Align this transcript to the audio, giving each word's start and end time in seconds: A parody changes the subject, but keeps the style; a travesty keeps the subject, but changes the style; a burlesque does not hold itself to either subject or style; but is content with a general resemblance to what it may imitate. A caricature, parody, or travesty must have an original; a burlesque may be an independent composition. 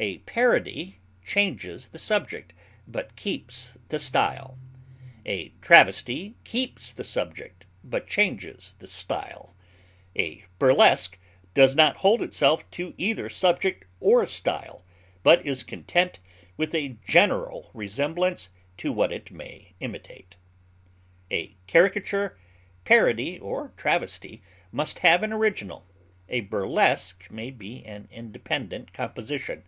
A 0.00 0.18
parody 0.18 1.00
changes 1.26 1.88
the 1.88 1.98
subject, 1.98 2.54
but 2.86 3.16
keeps 3.16 3.76
the 3.88 3.98
style; 3.98 4.56
a 5.26 5.48
travesty 5.60 6.36
keeps 6.44 6.92
the 6.92 7.02
subject, 7.02 7.66
but 7.82 8.06
changes 8.06 8.76
the 8.78 8.86
style; 8.86 9.56
a 10.16 10.44
burlesque 10.60 11.18
does 11.52 11.74
not 11.74 11.96
hold 11.96 12.22
itself 12.22 12.70
to 12.70 12.94
either 12.96 13.28
subject 13.28 13.86
or 13.98 14.24
style; 14.26 14.84
but 15.24 15.44
is 15.44 15.64
content 15.64 16.20
with 16.56 16.76
a 16.76 16.96
general 17.04 17.72
resemblance 17.74 18.50
to 18.76 18.92
what 18.92 19.12
it 19.12 19.32
may 19.32 19.74
imitate. 19.80 20.36
A 21.32 21.56
caricature, 21.66 22.38
parody, 22.84 23.36
or 23.40 23.72
travesty 23.76 24.42
must 24.70 25.00
have 25.00 25.24
an 25.24 25.32
original; 25.32 25.84
a 26.28 26.42
burlesque 26.42 27.28
may 27.32 27.50
be 27.50 27.84
an 27.84 28.06
independent 28.12 28.92
composition. 28.92 29.64